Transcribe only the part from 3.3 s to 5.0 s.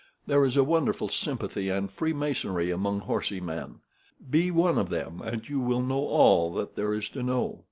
men. Be one of